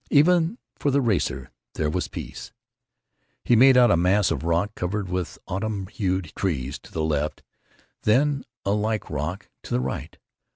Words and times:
Even 0.09 0.57
for 0.79 0.89
the 0.89 0.99
racer 0.99 1.51
there 1.75 1.87
was 1.87 2.07
peace. 2.07 2.51
He 3.45 3.55
made 3.55 3.77
out 3.77 3.91
a 3.91 3.95
mass 3.95 4.31
of 4.31 4.43
rock 4.43 4.73
covered 4.73 5.09
with 5.09 5.37
autumn 5.47 5.85
hued 5.85 6.33
trees 6.35 6.79
to 6.79 6.91
the 6.91 7.03
left, 7.03 7.43
then 8.01 8.43
a 8.65 8.71
like 8.71 9.11
rock 9.11 9.47
to 9.61 9.69
the 9.69 9.79
right. 9.79 10.17